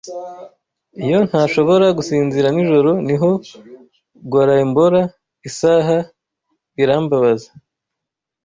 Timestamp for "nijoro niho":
2.51-3.29